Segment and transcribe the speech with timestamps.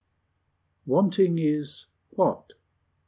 [0.81, 2.53] s.'" WANTING IS WHAT?